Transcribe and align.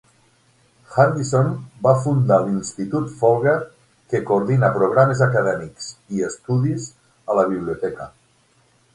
Hardison 0.93 1.49
va 1.87 1.91
fundar 2.05 2.37
l'institut 2.45 3.11
Folger, 3.19 3.53
que 4.13 4.21
coordina 4.29 4.71
programes 4.77 5.21
acadèmics 5.25 5.91
i 6.17 6.25
estudis 6.29 6.87
a 7.33 7.37
la 7.41 7.45
Biblioteca. 7.53 8.09